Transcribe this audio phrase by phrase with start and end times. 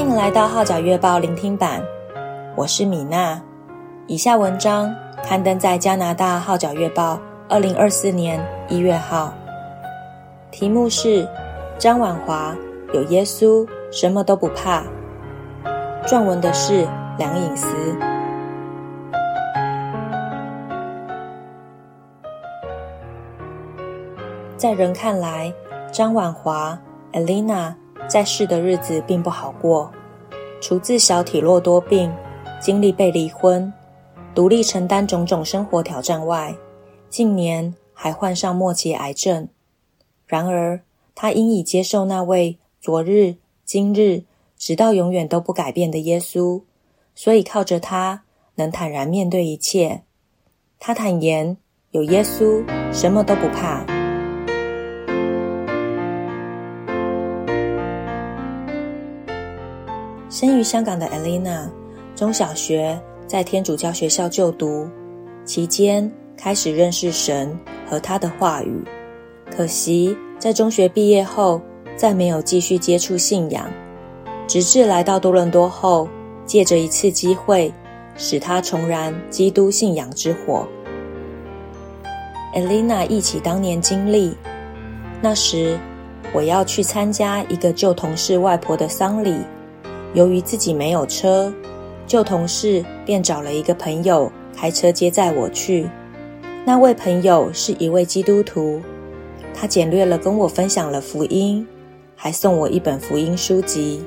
[0.00, 1.82] 欢迎来到《号角月报》聆听版，
[2.56, 3.38] 我是米娜。
[4.06, 4.90] 以下文章
[5.22, 7.16] 刊登在加拿大《号角月报》
[7.50, 9.30] 二零二四年一月号，
[10.50, 11.28] 题目是
[11.78, 12.56] “张婉华
[12.94, 14.82] 有耶稣，什么都不怕”。
[16.08, 17.68] 撰文的是梁颖思。
[24.56, 25.52] 在人看来，
[25.92, 26.78] 张婉华
[27.12, 27.74] Elena
[28.08, 29.92] 在世的日子并不好过。
[30.60, 32.12] 除自小体弱多病，
[32.60, 33.72] 经历被离婚、
[34.34, 36.54] 独立承担种种生活挑战外，
[37.08, 39.48] 近年还患上末期癌症。
[40.26, 40.82] 然而，
[41.14, 44.24] 他因已接受那位昨日、今日，
[44.56, 46.62] 直到永远都不改变的耶稣，
[47.14, 48.22] 所以靠着他
[48.56, 50.02] 能坦然面对一切。
[50.78, 51.56] 他坦言，
[51.90, 53.99] 有耶稣，什么都不怕。
[60.30, 61.68] 生于香港的 Elena，
[62.14, 64.88] 中小学在天主教学校就读，
[65.44, 68.80] 期间开始认识神和他的话语。
[69.50, 71.60] 可惜在中学毕业后，
[71.96, 73.68] 再没有继续接触信仰，
[74.46, 76.08] 直至来到多伦多后，
[76.46, 77.74] 借着一次机会，
[78.16, 80.64] 使他重燃基督信仰之火。
[82.54, 84.36] Elena 忆起当年经历，
[85.20, 85.76] 那时
[86.32, 89.34] 我要去参加一个旧同事外婆的丧礼。
[90.14, 91.52] 由于自己没有车，
[92.06, 95.88] 旧同事便找了一个朋友开车接载我去。
[96.64, 98.80] 那位朋友是一位基督徒，
[99.54, 101.66] 他简略了跟我分享了福音，
[102.16, 104.02] 还送我一本福音书籍。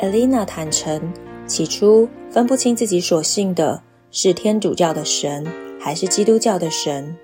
[0.00, 1.00] Elena 坦诚，
[1.46, 3.80] 起初分不清自己所信的
[4.10, 5.46] 是天主教的神
[5.80, 7.16] 还是基督教的神。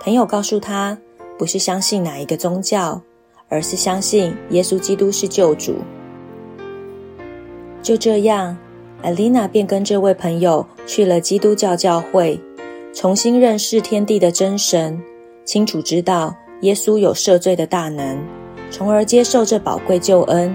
[0.00, 0.98] 朋友告诉他，
[1.38, 3.00] 不是相信哪一个宗教，
[3.48, 5.76] 而是相信耶稣基督是救主。
[7.88, 8.54] 就这样
[9.02, 12.38] ，Elena 便跟这位朋友去了基督教教会，
[12.92, 15.02] 重新认识天地的真神，
[15.46, 18.18] 清楚知道耶稣有赦罪的大能，
[18.70, 20.54] 从而接受这宝贵救恩，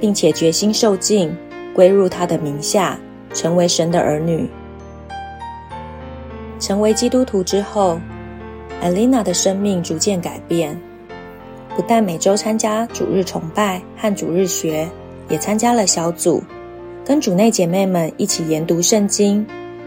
[0.00, 1.36] 并且决心受浸，
[1.74, 2.96] 归入他的名下，
[3.34, 4.48] 成为神的儿女。
[6.60, 7.98] 成为基督徒之后
[8.80, 10.80] ，Elena 的生命逐渐改变，
[11.74, 14.88] 不但每周参加主日崇拜和主日学。
[15.32, 16.42] 也参加了小组，
[17.06, 19.44] 跟主内姐妹们一起研读圣经，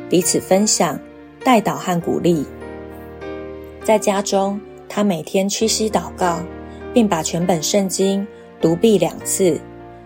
[0.10, 1.00] 彼此分享、
[1.44, 2.44] 代祷和鼓励。
[3.84, 6.40] 在家中，她每天屈膝祷告，
[6.96, 8.26] 并把全本圣经
[8.60, 9.62] 读毕两次，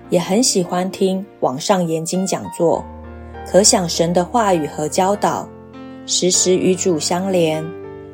[0.10, 2.84] 也很喜欢听网上研经讲座，
[3.50, 5.48] 可想神的话语和教导，
[6.06, 7.66] 时时与主相连，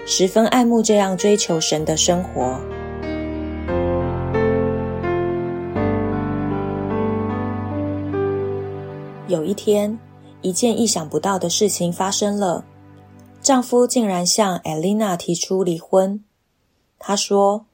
[0.05, 2.59] 十分爱慕这样追求神的生活。
[9.27, 9.97] 有一天，
[10.43, 12.63] 一件意想不到的事情发生了。
[13.41, 16.23] 丈夫竟然向 Elena 提出离婚。
[16.99, 17.65] 他说：“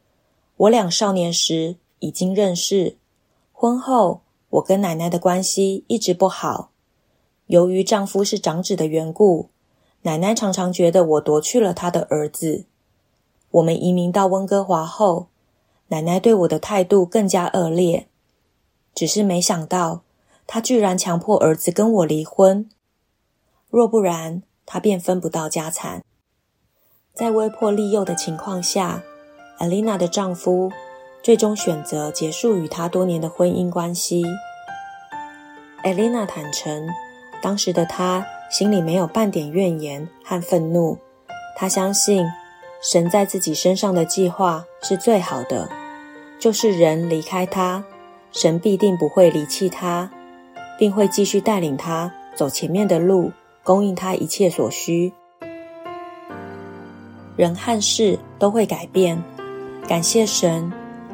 [0.56, 2.95] 我俩少年时已经认识，
[3.51, 6.69] 婚后我跟奶奶的关系一直不好。
[7.47, 9.50] 由于丈夫是长子的缘故，
[10.03, 12.63] 奶奶常常觉得我夺去了她的儿子。
[13.51, 15.28] 我们移民到温哥华后，
[15.90, 18.07] 奶奶对我的态度更加恶劣。
[18.95, 20.03] 只是没想到。”
[20.47, 22.69] 他居然强迫儿子跟我离婚，
[23.69, 26.03] 若不然，他便分不到家产。
[27.13, 29.03] 在威迫利诱的情况下
[29.59, 30.72] ，Elena 的丈夫
[31.22, 34.24] 最终选择结束与她多年的婚姻关系。
[35.84, 36.88] Elena 坦诚，
[37.41, 40.97] 当时的她心里没有半点怨言和愤怒，
[41.58, 42.25] 她相信
[42.81, 45.69] 神在自己身上的计划是最好的，
[46.40, 47.84] 就是人离开他，
[48.31, 50.09] 神必定不会离弃他。
[50.81, 53.31] 并会继续带领他走前面的路，
[53.64, 55.14] 供应他一切所需。
[57.35, 59.22] 人和事都会改变，
[59.88, 60.73] 感谢神，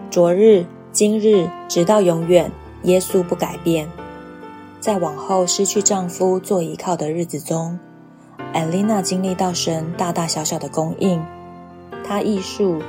[0.09, 2.49] 昨日、今日，直到永远，
[2.83, 3.89] 耶稣不改变。
[4.79, 7.77] 在往后失去丈夫做依靠的日子中
[8.53, 11.21] 艾琳娜经历到神大大小小的供应。
[12.05, 12.81] 她忆述，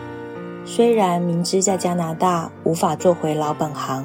[0.64, 4.04] 虽然明知在加拿大无法做回老本行。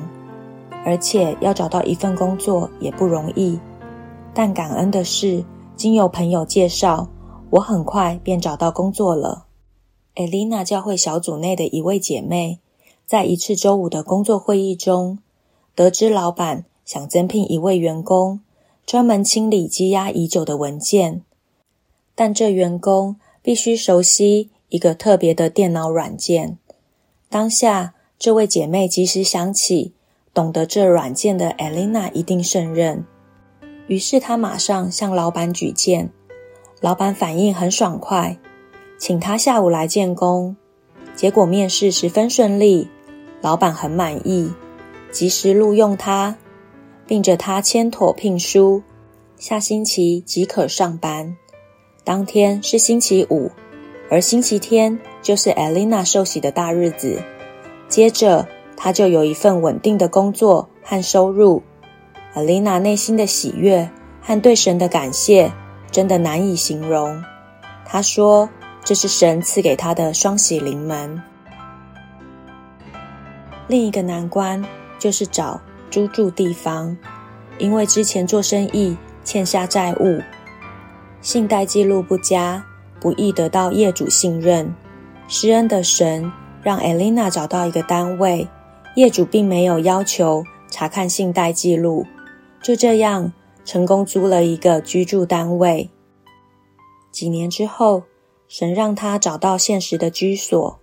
[0.86, 3.60] 而且要找到一份工作也不容易，
[4.34, 5.44] 但感恩的是，
[5.76, 7.08] 经由朋友介绍，
[7.52, 9.46] 我很快便找到工作了。
[10.16, 12.60] Elena 教会小组内的一位姐妹，
[13.06, 15.20] 在一次周五的工作会议中，
[15.74, 18.42] 得知老板想增聘一位员工，
[18.86, 21.24] 专门清理积压已久的文件，
[22.14, 26.58] 但这员工必须熟悉一个特别的电脑软件。
[27.30, 29.94] 当下，这位姐妹及时想起，
[30.34, 33.06] 懂得这软件的艾琳娜一定胜任。
[33.88, 36.10] 于是她马上向老板举荐，
[36.82, 38.38] 老板反应很爽快，
[38.98, 40.56] 请她下午来见工。
[41.16, 42.90] 结果面试十分顺利，
[43.42, 44.52] 老板很满意，
[45.12, 46.36] 及时录用她，
[47.06, 48.82] 并着她签妥聘书，
[49.38, 51.38] 下星期即可上班。
[52.04, 53.52] 当天是星期五，
[54.10, 57.22] 而星期天就是艾琳娜受洗的大日子。
[57.88, 58.48] 接着，
[58.84, 61.64] 他就有一份稳定的工作和收入。
[62.34, 63.90] 艾琳娜内心的喜悦
[64.22, 65.50] 和对神的感谢
[65.90, 67.24] 真的难以形容。
[67.86, 68.50] 她说
[68.84, 71.24] ：“这是神赐给她的双喜临门。”
[73.68, 74.62] 另一个难关
[75.00, 76.98] 就是找租住地方，
[77.60, 80.20] 因为之前做生意欠下债务，
[81.22, 82.62] 信贷记录不佳，
[83.00, 84.76] 不易得到业主信任。
[85.30, 86.30] 施恩的神
[86.62, 88.46] 让艾琳娜找到一个单位，
[88.96, 92.06] 业主并没有要求查看信贷记录。
[92.62, 93.34] 就这样
[93.66, 95.90] 成功租了一个居住单位。
[97.12, 98.04] 几年之后，
[98.48, 100.80] 神让他找到现实的居所，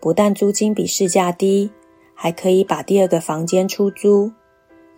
[0.00, 1.70] 不但租金比市价低，
[2.14, 4.32] 还可以把第二个房间出租，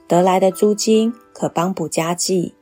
[0.07, 2.55] 得来的租金可帮补家计。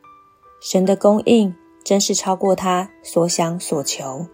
[0.61, 1.55] 神的供应
[1.85, 4.27] 真是超过他所想所求。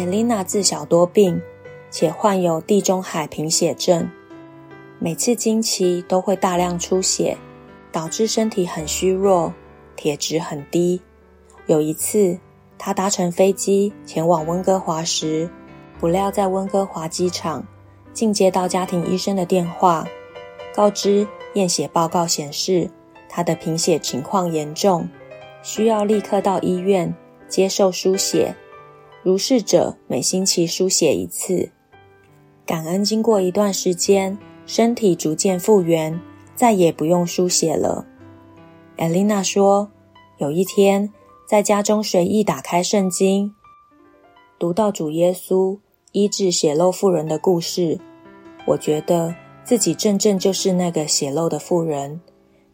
[0.00, 1.38] 艾琳娜自小多病。
[1.90, 4.08] 且患有地中海贫血症，
[5.00, 7.36] 每次经期都会大量出血，
[7.90, 9.52] 导致身体很虚弱，
[9.96, 11.02] 铁质很低。
[11.66, 12.38] 有一次，
[12.78, 15.50] 他搭乘飞机前往温哥华时，
[15.98, 17.66] 不料在温哥华机场
[18.12, 20.06] 竟接到家庭医生的电话，
[20.72, 22.88] 告知验血报告显示
[23.28, 25.08] 他的贫血情况严重，
[25.64, 27.12] 需要立刻到医院
[27.48, 28.54] 接受输血，
[29.22, 31.70] 如是者每星期输血一次。
[32.64, 36.18] 感恩，经过一段时间，身体逐渐复原，
[36.54, 38.06] 再也不用输血了。
[38.96, 39.90] 艾琳娜说
[40.38, 41.12] ：“有一天，
[41.46, 43.54] 在家中随意打开圣经，
[44.58, 45.78] 读到主耶稣
[46.12, 47.98] 医治血漏妇人的故事，
[48.66, 49.34] 我觉得
[49.64, 52.20] 自己正正就是那个血漏的妇人，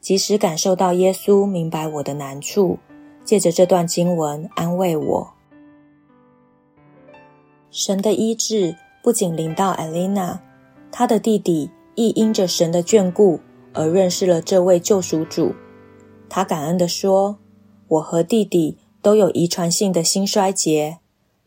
[0.01, 2.79] 即使感受到耶稣明白我的难处，
[3.25, 5.36] 借着这段经文安慰我。
[7.71, 10.43] 神的医治。”不仅临到艾琳娜，
[10.91, 13.39] 她的弟弟亦因着神的眷顾
[13.73, 15.55] 而认识了这位救赎主。
[16.29, 17.39] 他感恩地说
[17.87, 20.99] ：“我和弟弟都有遗传性的心衰竭。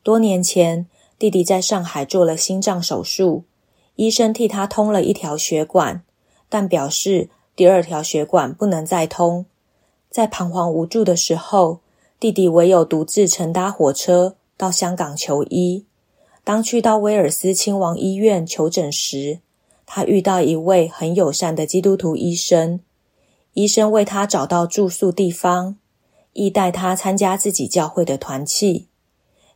[0.04, 0.88] 多年前，
[1.18, 3.44] 弟弟在上海做了心脏手术，
[3.98, 6.04] 医生替他通了一条血管，
[6.48, 9.46] 但表示第二条血管不能再通。
[10.10, 11.82] 在彷徨无助的时候，
[12.18, 15.84] 弟弟唯有独自乘搭火车到香港求医。”
[16.50, 19.38] 当去到威尔斯亲王医院求诊时，
[19.86, 22.80] 他遇到一位很友善的基督徒医生。
[23.54, 25.78] 医生为他找到住宿地方，
[26.34, 28.88] 亦带他参加自己教会的团契。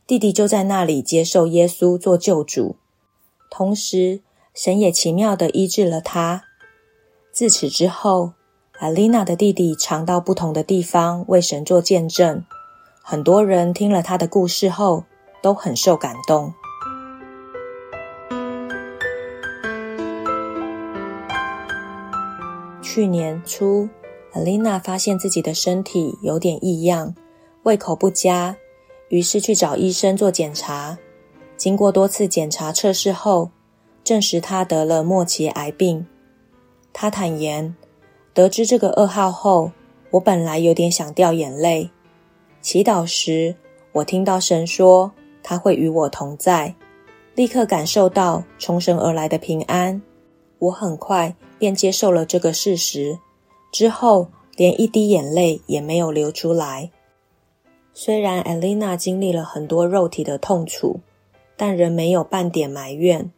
[0.06, 2.76] 弟弟就在那里接受耶稣做救主，
[3.50, 4.20] 同时
[4.54, 6.44] 神也奇妙地医治了他。
[7.32, 8.34] 自此之后，
[8.78, 12.44] 阿琳娜的弟弟常到不同的地方为神做见证。
[13.02, 15.02] 很多人听了他的故事后，
[15.42, 16.54] 都很受感动。
[22.94, 23.88] 去年初，
[24.30, 27.12] 艾琳娜发现自己的身体有点异样，
[27.64, 28.56] 胃口不佳，
[29.08, 30.96] 于是去找医生做检查。
[31.56, 33.50] 经过多次检查测试后，
[34.04, 36.06] 证实她得了末期癌病。
[36.92, 37.74] 她坦言，
[38.32, 39.72] 得知这个噩耗后，
[40.12, 41.90] 我本来有点想掉眼泪。
[42.60, 43.56] 祈祷时，
[43.90, 45.10] 我听到神说
[45.42, 46.72] 他会与我同在，
[47.34, 50.00] 立刻感受到从神而来的平安。
[50.60, 51.34] 我很快
[51.64, 53.18] 便接受了这个事实，
[53.72, 56.90] 之后连一滴眼泪也没有流出来。
[57.94, 61.00] 虽然艾琳娜经历了很多肉体的痛楚，
[61.56, 63.32] 但仍没有半点埋怨。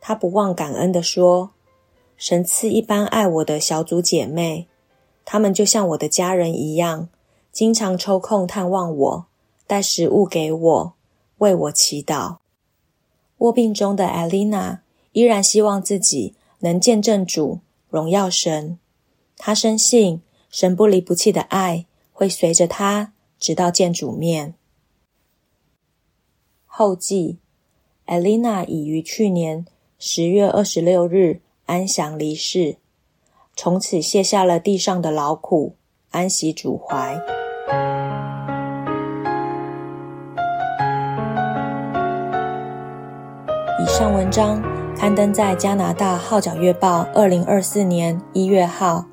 [0.00, 1.50] 她不忘感恩地说
[2.16, 4.66] ：“神赐一般爱我的小组姐妹，
[5.26, 7.10] 她们就像我的家人一样，
[7.52, 9.26] 经常抽空探望我，
[9.66, 10.92] 带食物给我，
[11.36, 12.36] 为我祈祷。”
[13.36, 14.80] 卧病中的艾琳娜
[15.12, 16.32] 依然希望自己。
[16.60, 18.78] 能见证主荣耀神，
[19.36, 24.54] 他深信神不离不弃的爱会随着他直到见主面。
[26.66, 27.38] 后记：
[28.06, 29.66] 艾琳娜已于去年
[29.98, 32.76] 十月二十六日安详离世，
[33.56, 35.76] 从此卸下了地上的劳苦，
[36.10, 37.18] 安息主怀。
[43.80, 44.62] 以上文章
[44.98, 49.04] 刊登在加拿大《号角月报》二零二四年一月号，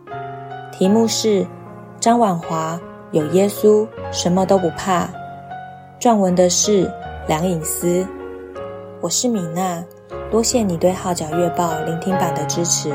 [0.71, 1.45] 题目是
[2.01, 5.07] “张婉华有耶稣，什么都不怕”。
[6.01, 6.91] 撰文的是
[7.27, 8.03] 梁颖思。
[8.99, 9.85] 我是米娜，
[10.31, 12.91] 多谢你对《号角月报》聆听版的支持。